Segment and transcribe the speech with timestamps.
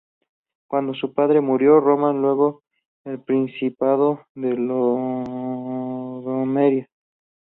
[0.67, 2.63] Cuando su padre murió, Román legó
[3.03, 6.89] el Principado de Lodomeria.